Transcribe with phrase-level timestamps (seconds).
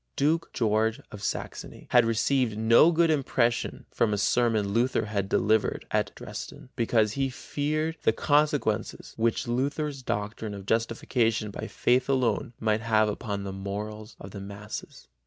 [0.15, 5.85] Duke George of Saxony had received no good impression from a sermon Luther had delivered
[5.91, 12.53] at Dresden, because he feared the consequences which Luther's doctrine of justification by faith alone
[12.59, 15.07] might have upon the morals of the masses.